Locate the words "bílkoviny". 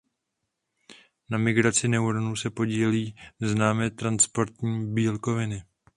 4.93-5.63